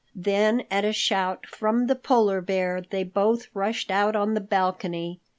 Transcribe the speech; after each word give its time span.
Then 0.15 0.63
at 0.71 0.83
a 0.83 0.93
shout 0.93 1.45
from 1.45 1.85
the 1.85 1.95
Polar 1.95 2.41
Bear 2.41 2.81
they 2.89 3.03
both 3.03 3.49
rushed 3.53 3.91
out 3.91 4.15
on 4.15 4.33
the 4.33 4.41
balcony. 4.41 5.19